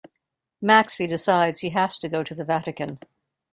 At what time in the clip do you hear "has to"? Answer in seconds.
1.69-2.09